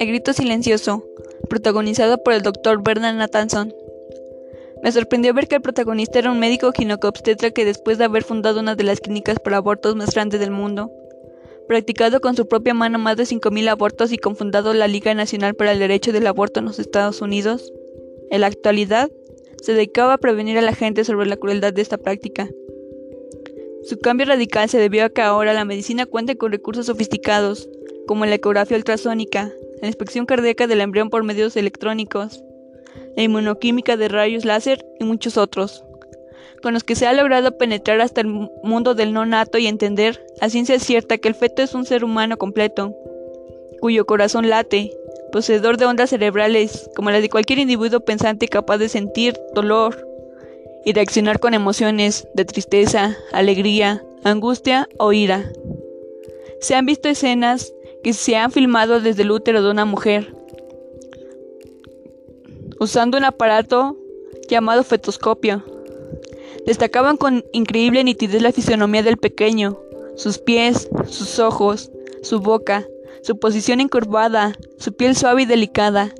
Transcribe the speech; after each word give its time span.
El 0.00 0.08
grito 0.08 0.32
silencioso, 0.32 1.04
protagonizado 1.50 2.22
por 2.22 2.32
el 2.32 2.40
Dr. 2.40 2.82
Bernard 2.82 3.16
Nathanson. 3.16 3.74
Me 4.82 4.90
sorprendió 4.92 5.34
ver 5.34 5.46
que 5.46 5.56
el 5.56 5.60
protagonista 5.60 6.18
era 6.18 6.32
un 6.32 6.38
médico 6.38 6.72
ginecobstetra 6.72 7.50
que 7.50 7.66
después 7.66 7.98
de 7.98 8.04
haber 8.04 8.24
fundado 8.24 8.60
una 8.60 8.76
de 8.76 8.84
las 8.84 9.00
clínicas 9.00 9.38
para 9.38 9.58
abortos 9.58 9.96
más 9.96 10.14
grandes 10.14 10.40
del 10.40 10.52
mundo, 10.52 10.90
practicado 11.68 12.22
con 12.22 12.34
su 12.34 12.48
propia 12.48 12.72
mano 12.72 12.98
más 12.98 13.18
de 13.18 13.24
5.000 13.24 13.68
abortos 13.68 14.10
y 14.10 14.16
confundado 14.16 14.72
la 14.72 14.88
Liga 14.88 15.12
Nacional 15.12 15.54
para 15.54 15.72
el 15.72 15.78
Derecho 15.78 16.12
del 16.12 16.26
Aborto 16.26 16.60
en 16.60 16.66
los 16.66 16.78
Estados 16.78 17.20
Unidos, 17.20 17.70
en 18.30 18.40
la 18.40 18.46
actualidad 18.46 19.10
se 19.60 19.74
dedicaba 19.74 20.14
a 20.14 20.18
prevenir 20.18 20.56
a 20.56 20.62
la 20.62 20.74
gente 20.74 21.04
sobre 21.04 21.26
la 21.26 21.36
crueldad 21.36 21.74
de 21.74 21.82
esta 21.82 21.98
práctica. 21.98 22.48
Su 23.82 23.98
cambio 23.98 24.24
radical 24.24 24.66
se 24.70 24.78
debió 24.78 25.04
a 25.04 25.10
que 25.10 25.20
ahora 25.20 25.52
la 25.52 25.66
medicina 25.66 26.06
cuenta 26.06 26.34
con 26.36 26.52
recursos 26.52 26.86
sofisticados, 26.86 27.68
como 28.06 28.24
la 28.24 28.36
ecografía 28.36 28.78
ultrasónica, 28.78 29.52
la 29.80 29.88
inspección 29.88 30.26
cardíaca 30.26 30.66
del 30.66 30.80
embrión 30.80 31.10
por 31.10 31.24
medios 31.24 31.56
electrónicos, 31.56 32.42
la 33.16 33.22
inmunoquímica 33.22 33.96
de 33.96 34.08
rayos 34.08 34.44
láser 34.44 34.84
y 34.98 35.04
muchos 35.04 35.36
otros, 35.36 35.84
con 36.62 36.74
los 36.74 36.84
que 36.84 36.94
se 36.94 37.06
ha 37.06 37.12
logrado 37.12 37.56
penetrar 37.56 38.00
hasta 38.00 38.20
el 38.20 38.26
mundo 38.62 38.94
del 38.94 39.12
no 39.12 39.24
nato 39.24 39.58
y 39.58 39.66
entender 39.66 40.24
a 40.40 40.50
ciencia 40.50 40.78
cierta 40.78 41.18
que 41.18 41.28
el 41.28 41.34
feto 41.34 41.62
es 41.62 41.74
un 41.74 41.86
ser 41.86 42.04
humano 42.04 42.36
completo, 42.36 42.94
cuyo 43.80 44.04
corazón 44.04 44.50
late, 44.50 44.92
poseedor 45.32 45.76
de 45.76 45.86
ondas 45.86 46.10
cerebrales 46.10 46.90
como 46.94 47.10
las 47.10 47.22
de 47.22 47.30
cualquier 47.30 47.60
individuo 47.60 48.00
pensante 48.00 48.48
capaz 48.48 48.78
de 48.78 48.88
sentir 48.88 49.38
dolor 49.54 50.06
y 50.84 50.92
reaccionar 50.92 51.40
con 51.40 51.54
emociones 51.54 52.28
de 52.34 52.44
tristeza, 52.44 53.16
alegría, 53.32 54.02
angustia 54.24 54.88
o 54.98 55.12
ira. 55.12 55.50
Se 56.60 56.74
han 56.74 56.84
visto 56.84 57.08
escenas 57.08 57.72
que 58.02 58.12
se 58.12 58.36
han 58.36 58.50
filmado 58.50 59.00
desde 59.00 59.22
el 59.22 59.30
útero 59.30 59.62
de 59.62 59.70
una 59.70 59.84
mujer, 59.84 60.34
usando 62.78 63.18
un 63.18 63.24
aparato 63.24 63.96
llamado 64.48 64.84
fetoscopio. 64.84 65.62
Destacaban 66.66 67.16
con 67.16 67.44
increíble 67.52 68.04
nitidez 68.04 68.42
la 68.42 68.52
fisionomía 68.52 69.02
del 69.02 69.16
pequeño, 69.16 69.78
sus 70.16 70.38
pies, 70.38 70.88
sus 71.06 71.38
ojos, 71.38 71.90
su 72.22 72.40
boca, 72.40 72.86
su 73.22 73.38
posición 73.38 73.80
encorvada, 73.80 74.56
su 74.78 74.92
piel 74.92 75.16
suave 75.16 75.42
y 75.42 75.46
delicada. 75.46 76.14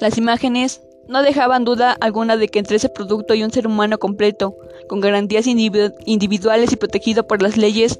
Las 0.00 0.18
imágenes 0.18 0.82
no 1.10 1.22
dejaban 1.22 1.64
duda 1.64 1.96
alguna 2.00 2.36
de 2.36 2.46
que 2.46 2.60
entre 2.60 2.76
ese 2.76 2.88
producto 2.88 3.34
y 3.34 3.42
un 3.42 3.50
ser 3.50 3.66
humano 3.66 3.98
completo, 3.98 4.56
con 4.88 5.00
garantías 5.00 5.46
individuales 5.48 6.72
y 6.72 6.76
protegido 6.76 7.26
por 7.26 7.42
las 7.42 7.56
leyes, 7.56 7.98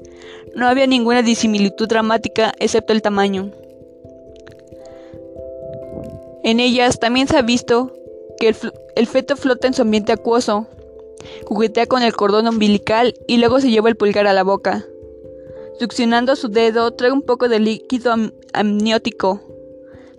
no 0.55 0.65
había 0.65 0.87
ninguna 0.87 1.21
disimilitud 1.21 1.89
dramática 1.89 2.53
excepto 2.57 2.93
el 2.93 3.01
tamaño. 3.01 3.51
En 6.43 6.61
ellas 6.61 6.99
también 6.99 7.27
se 7.27 7.37
ha 7.37 7.41
visto 7.41 7.91
que 8.39 8.55
el, 8.95 9.07
feto 9.07 9.35
flota 9.35 9.67
en 9.67 9.73
su 9.73 9.81
ambiente 9.81 10.13
acuoso, 10.13 10.67
juguetea 11.45 11.87
con 11.87 12.03
el 12.03 12.15
cordón 12.15 12.47
umbilical 12.47 13.13
y 13.27 13.37
luego 13.37 13.59
se 13.59 13.69
lleva 13.69 13.89
el 13.89 13.97
pulgar 13.97 14.25
a 14.25 14.33
la 14.33 14.43
boca. 14.43 14.85
Succionando 15.79 16.37
su 16.37 16.47
dedo, 16.47 16.91
trae 16.91 17.11
un 17.11 17.23
poco 17.23 17.49
de 17.49 17.59
líquido 17.59 18.15
amniótico. 18.53 19.41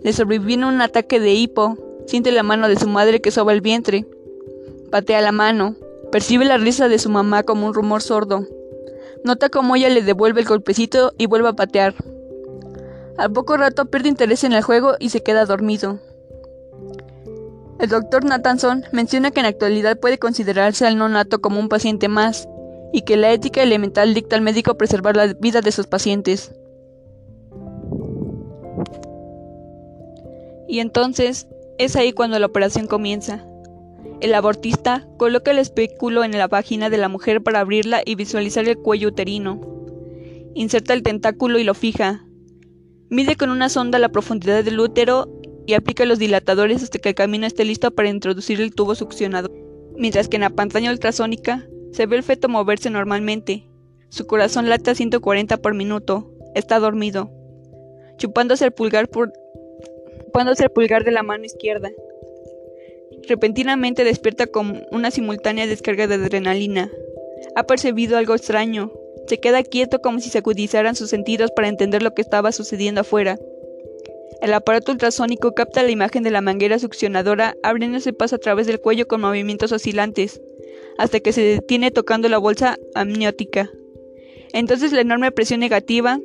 Le 0.01 0.13
sobreviene 0.13 0.67
un 0.67 0.79
ataque 0.79 1.19
de 1.19 1.33
hipo. 1.33 1.77
Siente 2.07 2.31
la 2.31 2.43
mano 2.43 2.67
de 2.67 2.75
su 2.75 2.87
madre 2.87 3.21
que 3.21 3.31
soba 3.31 3.53
el 3.53 3.61
vientre. 3.61 4.05
Patea 4.91 5.21
la 5.21 5.31
mano. 5.31 5.75
Percibe 6.11 6.45
la 6.45 6.57
risa 6.57 6.87
de 6.87 6.99
su 6.99 7.09
mamá 7.09 7.43
como 7.43 7.67
un 7.67 7.73
rumor 7.73 8.01
sordo. 8.01 8.45
Nota 9.23 9.49
cómo 9.49 9.75
ella 9.75 9.89
le 9.89 10.01
devuelve 10.01 10.41
el 10.41 10.47
golpecito 10.47 11.13
y 11.17 11.25
vuelve 11.25 11.49
a 11.49 11.53
patear. 11.53 11.95
Al 13.17 13.31
poco 13.31 13.57
rato 13.57 13.85
pierde 13.85 14.09
interés 14.09 14.43
en 14.43 14.53
el 14.53 14.63
juego 14.63 14.95
y 14.99 15.09
se 15.09 15.23
queda 15.23 15.45
dormido. 15.45 15.99
El 17.79 17.89
doctor 17.89 18.23
Nathanson 18.23 18.83
menciona 18.91 19.31
que 19.31 19.39
en 19.39 19.43
la 19.43 19.49
actualidad 19.49 19.99
puede 19.99 20.17
considerarse 20.17 20.85
al 20.85 20.97
nonato 20.97 21.41
como 21.41 21.59
un 21.59 21.69
paciente 21.69 22.07
más, 22.07 22.47
y 22.93 23.01
que 23.01 23.17
la 23.17 23.31
ética 23.31 23.63
elemental 23.63 24.13
dicta 24.13 24.35
al 24.35 24.41
médico 24.43 24.77
preservar 24.77 25.17
la 25.17 25.33
vida 25.33 25.61
de 25.61 25.71
sus 25.71 25.87
pacientes. 25.87 26.53
Y 30.67 30.79
entonces 30.79 31.47
es 31.77 31.95
ahí 31.95 32.13
cuando 32.13 32.39
la 32.39 32.45
operación 32.45 32.87
comienza. 32.87 33.45
El 34.21 34.33
abortista 34.35 35.07
coloca 35.17 35.51
el 35.51 35.59
espéculo 35.59 36.23
en 36.23 36.37
la 36.37 36.47
vagina 36.47 36.89
de 36.89 36.97
la 36.97 37.09
mujer 37.09 37.43
para 37.43 37.59
abrirla 37.59 38.01
y 38.05 38.15
visualizar 38.15 38.67
el 38.67 38.77
cuello 38.77 39.09
uterino. 39.09 39.59
Inserta 40.53 40.93
el 40.93 41.03
tentáculo 41.03 41.59
y 41.59 41.63
lo 41.63 41.73
fija. 41.73 42.25
Mide 43.09 43.35
con 43.35 43.49
una 43.49 43.69
sonda 43.69 43.99
la 43.99 44.09
profundidad 44.09 44.63
del 44.63 44.79
útero 44.79 45.29
y 45.65 45.73
aplica 45.73 46.05
los 46.05 46.19
dilatadores 46.19 46.83
hasta 46.83 46.99
que 46.99 47.09
el 47.09 47.15
camino 47.15 47.45
esté 47.45 47.65
listo 47.65 47.91
para 47.91 48.09
introducir 48.09 48.61
el 48.61 48.73
tubo 48.73 48.95
succionador. 48.95 49.51
Mientras 49.97 50.27
que 50.27 50.37
en 50.37 50.41
la 50.41 50.49
pantalla 50.49 50.91
ultrasónica 50.91 51.67
se 51.91 52.05
ve 52.05 52.17
el 52.17 52.23
feto 52.23 52.49
moverse 52.49 52.89
normalmente. 52.89 53.67
Su 54.09 54.25
corazón 54.25 54.69
late 54.69 54.91
a 54.91 54.95
140 54.95 55.57
por 55.57 55.73
minuto. 55.73 56.31
Está 56.55 56.79
dormido. 56.79 57.31
Chupándose 58.17 58.65
el 58.65 58.71
pulgar 58.73 59.09
por 59.09 59.33
el 60.35 60.69
pulgar 60.71 61.03
de 61.03 61.11
la 61.11 61.23
mano 61.23 61.45
izquierda. 61.45 61.91
Repentinamente 63.27 64.03
despierta 64.03 64.47
con 64.47 64.83
una 64.91 65.11
simultánea 65.11 65.67
descarga 65.67 66.07
de 66.07 66.15
adrenalina. 66.15 66.91
Ha 67.55 67.63
percibido 67.63 68.17
algo 68.17 68.33
extraño. 68.33 68.91
Se 69.27 69.39
queda 69.39 69.63
quieto 69.63 69.99
como 69.99 70.19
si 70.19 70.29
se 70.29 70.39
agudizaran 70.39 70.95
sus 70.95 71.09
sentidos 71.09 71.51
para 71.51 71.69
entender 71.69 72.03
lo 72.03 72.13
que 72.13 72.21
estaba 72.21 72.51
sucediendo 72.51 73.01
afuera. 73.01 73.37
El 74.41 74.53
aparato 74.53 74.91
ultrasónico 74.91 75.53
capta 75.53 75.83
la 75.83 75.91
imagen 75.91 76.23
de 76.23 76.31
la 76.31 76.41
manguera 76.41 76.79
succionadora 76.79 77.55
abriéndose 77.63 78.11
paso 78.11 78.35
a 78.35 78.39
través 78.39 78.67
del 78.67 78.81
cuello 78.81 79.07
con 79.07 79.21
movimientos 79.21 79.71
oscilantes 79.71 80.41
hasta 80.97 81.19
que 81.21 81.31
se 81.31 81.41
detiene 81.41 81.91
tocando 81.91 82.27
la 82.27 82.39
bolsa 82.39 82.77
amniótica. 82.95 83.69
Entonces 84.51 84.91
la 84.91 85.01
enorme 85.01 85.31
presión 85.31 85.61
negativa 85.61 86.19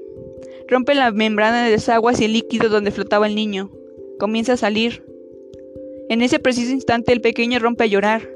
rompe 0.66 0.94
la 0.94 1.12
membrana 1.12 1.64
de 1.64 1.70
desagües 1.70 2.20
y 2.20 2.24
el 2.24 2.32
líquido 2.32 2.68
donde 2.68 2.90
flotaba 2.90 3.28
el 3.28 3.36
niño. 3.36 3.70
Comienza 4.18 4.54
a 4.54 4.56
salir. 4.56 5.04
En 6.08 6.22
ese 6.22 6.38
preciso 6.38 6.72
instante 6.72 7.12
el 7.12 7.20
pequeño 7.20 7.58
rompe 7.58 7.84
a 7.84 7.86
llorar. 7.86 8.28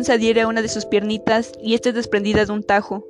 Se 0.00 0.12
adhiere 0.12 0.40
a 0.40 0.48
una 0.48 0.62
de 0.62 0.68
sus 0.68 0.84
piernitas 0.84 1.52
y 1.62 1.74
esta 1.74 1.90
es 1.90 1.94
desprendida 1.94 2.44
de 2.44 2.52
un 2.52 2.62
tajo. 2.62 3.06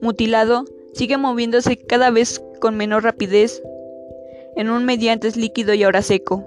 Mutilado, 0.00 0.64
sigue 0.92 1.16
moviéndose 1.16 1.76
cada 1.76 2.10
vez 2.10 2.42
con 2.60 2.76
menor 2.76 3.04
rapidez 3.04 3.62
en 4.56 4.70
un 4.70 4.84
mediante 4.84 5.30
líquido 5.32 5.74
y 5.74 5.84
ahora 5.84 6.02
seco. 6.02 6.44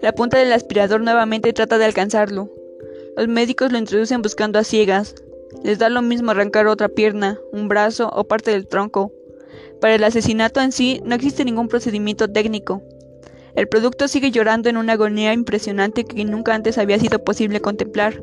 La 0.00 0.12
punta 0.12 0.38
del 0.38 0.52
aspirador 0.52 1.00
nuevamente 1.00 1.52
trata 1.52 1.78
de 1.78 1.84
alcanzarlo. 1.84 2.50
Los 3.16 3.28
médicos 3.28 3.72
lo 3.72 3.78
introducen 3.78 4.22
buscando 4.22 4.58
a 4.58 4.64
ciegas. 4.64 5.14
Les 5.62 5.78
da 5.78 5.88
lo 5.88 6.02
mismo 6.02 6.30
arrancar 6.30 6.66
otra 6.66 6.88
pierna, 6.88 7.38
un 7.52 7.68
brazo 7.68 8.10
o 8.12 8.24
parte 8.24 8.50
del 8.50 8.66
tronco. 8.66 9.12
Para 9.80 9.94
el 9.94 10.04
asesinato 10.04 10.60
en 10.60 10.72
sí 10.72 11.00
no 11.04 11.14
existe 11.14 11.44
ningún 11.44 11.68
procedimiento 11.68 12.28
técnico. 12.28 12.82
El 13.54 13.68
producto 13.68 14.08
sigue 14.08 14.30
llorando 14.30 14.70
en 14.70 14.76
una 14.76 14.94
agonía 14.94 15.34
impresionante 15.34 16.04
que 16.04 16.24
nunca 16.24 16.54
antes 16.54 16.78
había 16.78 16.98
sido 16.98 17.22
posible 17.22 17.60
contemplar. 17.60 18.22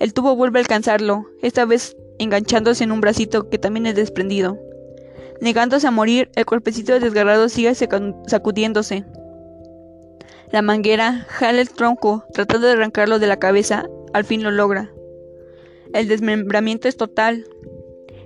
El 0.00 0.12
tubo 0.12 0.34
vuelve 0.34 0.58
a 0.58 0.62
alcanzarlo, 0.62 1.26
esta 1.40 1.64
vez 1.64 1.96
enganchándose 2.18 2.84
en 2.84 2.92
un 2.92 3.00
bracito 3.00 3.48
que 3.48 3.58
también 3.58 3.86
es 3.86 3.94
desprendido. 3.94 4.58
Negándose 5.40 5.86
a 5.86 5.90
morir, 5.90 6.30
el 6.34 6.46
cuerpecito 6.46 6.98
desgarrado 6.98 7.48
sigue 7.48 7.74
sacudiéndose. 7.74 9.04
La 10.50 10.62
manguera 10.62 11.26
jala 11.28 11.60
el 11.60 11.70
tronco, 11.70 12.24
tratando 12.32 12.66
de 12.66 12.74
arrancarlo 12.74 13.18
de 13.18 13.26
la 13.26 13.38
cabeza, 13.38 13.86
al 14.12 14.24
fin 14.24 14.42
lo 14.42 14.50
logra. 14.50 14.92
El 15.92 16.08
desmembramiento 16.08 16.88
es 16.88 16.96
total. 16.96 17.46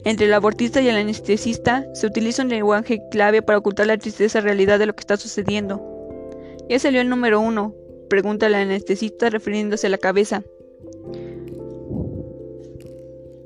Entre 0.05 0.27
el 0.27 0.33
abortista 0.33 0.81
y 0.81 0.89
el 0.89 0.97
anestesista 0.97 1.87
se 1.95 2.07
utiliza 2.07 2.43
un 2.43 2.49
lenguaje 2.49 3.01
clave 3.11 3.43
para 3.43 3.59
ocultar 3.59 3.87
la 3.87 3.99
tristeza 3.99 4.41
realidad 4.41 4.79
de 4.79 4.87
lo 4.87 4.95
que 4.95 5.01
está 5.01 5.17
sucediendo. 5.17 5.83
¿Ya 6.69 6.79
salió 6.79 7.01
el 7.01 7.09
número 7.09 7.41
uno? 7.41 7.75
pregunta 8.09 8.47
el 8.47 8.55
anestesista 8.55 9.29
refiriéndose 9.29 9.87
a 9.87 9.91
la 9.91 9.99
cabeza. 9.99 10.43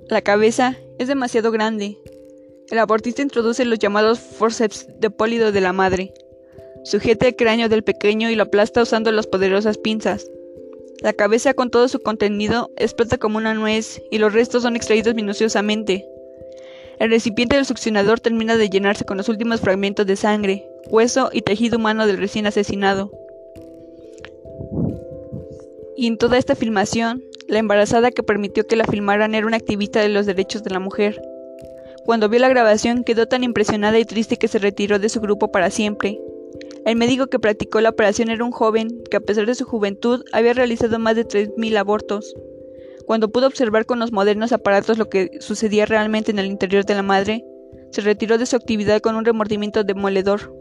La 0.09 0.21
cabeza 0.21 0.77
es 0.99 1.09
demasiado 1.09 1.51
grande, 1.51 1.99
el 2.73 2.79
abortista 2.79 3.21
introduce 3.21 3.67
los 3.67 3.79
llamados 3.79 4.19
forceps 4.19 4.87
de 4.99 5.11
pólido 5.11 5.53
de 5.53 5.61
la 5.61 5.75
madre. 5.75 6.15
Sujeta 6.85 7.29
el 7.29 7.37
cráneo 7.37 7.69
del 7.69 7.85
pequeño 7.85 8.31
y 8.31 8.35
lo 8.35 8.45
aplasta 8.45 8.81
usando 8.81 9.13
las 9.13 9.27
poderosas 9.27 9.77
pinzas. 9.77 10.27
La 11.03 11.13
cabeza 11.13 11.53
con 11.53 11.71
todo 11.71 11.89
su 11.89 12.01
contenido 12.01 12.71
explota 12.77 13.19
como 13.19 13.39
una 13.39 13.55
nuez 13.55 14.01
y 14.13 14.19
los 14.19 14.33
restos 14.33 14.63
son 14.63 14.77
extraídos 14.77 15.17
minuciosamente. 15.17 16.07
El 17.01 17.11
recipiente 17.11 17.57
del 17.57 17.67
succionador 17.67 18.21
termina 18.21 18.57
de 18.57 18.71
llenarse 18.71 19.05
con 19.05 19.17
los 19.17 19.29
últimos 19.29 19.61
fragmentos 19.61 20.07
de 20.07 20.15
sangre, 20.15 20.65
hueso 20.89 21.31
y 21.33 21.43
tejido 21.43 21.79
humano 21.79 22.07
del 22.07 22.19
recién 22.19 22.47
asesinado. 22.47 23.11
Y 25.97 26.07
en 26.07 26.19
toda 26.19 26.39
esta 26.39 26.55
filmación, 26.55 27.23
La 27.49 27.59
embarazada 27.59 28.13
que 28.13 28.23
permitió 28.23 28.67
que 28.67 28.77
la 28.77 28.85
filmaran 28.85 29.35
era 29.35 29.47
una 29.47 29.57
activista 29.57 30.01
de 30.01 30.09
los 30.09 30.25
derechos 30.25 30.63
de 30.63 30.71
la 30.71 30.79
mujer. 30.79 31.21
Cuando 32.07 32.29
vio 32.29 32.39
la 32.41 32.49
grabación 32.49 33.05
quedó 33.05 33.27
tan 33.27 33.45
impresionada 33.45 33.99
y 33.99 34.05
triste 34.05 34.39
que 34.39 34.49
se 34.49 34.59
retiró 34.59 34.99
de 34.99 35.09
su 35.09 35.21
grupo 35.21 35.51
para 35.53 35.69
siempre. 35.69 36.19
El 36.85 36.97
médico 36.97 37.29
que 37.29 37.39
practicó 37.39 37.81
la 37.81 37.91
operación 37.91 38.29
era 38.29 38.45
un 38.45 38.51
joven 38.51 38.89
que 39.09 39.17
a 39.17 39.21
pesar 39.21 39.47
de 39.47 39.55
su 39.55 39.65
juventud 39.65 40.25
había 40.33 40.53
realizado 40.53 40.99
más 40.99 41.15
de 41.15 41.25
3.000 41.25 41.77
abortos. 41.77 42.35
Cuando 43.07 43.31
pudo 43.31 43.47
observar 43.47 43.87
con 43.87 44.01
los 44.01 44.11
modernos 44.11 44.53
aparatos 44.53 44.99
lo 44.99 45.09
que 45.09 45.31
sucedía 45.39 45.87
realmente 45.87 46.33
en 46.33 46.41
el 46.41 46.47
interior 46.47 46.85
de 46.85 46.95
la 46.95 47.03
madre, 47.03 47.45
se 47.93 48.01
retiró 48.01 48.37
de 48.37 48.47
su 48.47 48.57
actividad 48.57 49.01
con 49.01 49.15
un 49.15 49.25
remordimiento 49.25 49.85
demoledor. 49.85 50.53